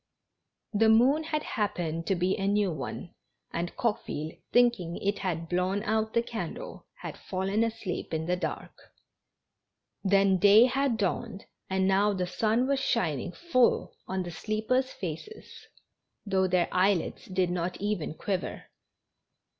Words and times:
The 0.73 0.89
moon 0.89 1.25
had 1.25 1.43
happened 1.43 2.07
to 2.07 2.15
be 2.15 2.35
a 2.35 2.47
new 2.47 2.71
one, 2.71 3.13
and 3.53 3.71
Coque 3.77 4.03
ville, 4.07 4.31
thinking 4.51 4.97
it 4.97 5.19
had 5.19 5.47
blown 5.47 5.83
out 5.83 6.15
the 6.15 6.23
candle, 6.23 6.87
had 7.01 7.15
fallen 7.19 7.63
asleep 7.63 8.11
in 8.11 8.25
the 8.25 8.35
dark. 8.35 8.73
Then 10.03 10.37
day 10.37 10.65
had 10.65 10.97
dawned, 10.97 11.45
and 11.69 11.87
now 11.87 12.13
the 12.13 12.25
238 12.25 12.25
GEFSRAL 12.25 12.55
HAPPINESS. 12.55 12.67
sun 12.67 12.67
was 12.67 12.79
shining 13.45 13.51
full 13.51 13.95
on 14.07 14.23
the 14.23 14.31
sleepers' 14.31 14.91
faces, 14.91 15.67
though 16.25 16.47
their 16.47 16.69
eyelids 16.71 17.25
did 17.25 17.51
not 17.51 17.79
even 17.79 18.15
quiver. 18.15 18.71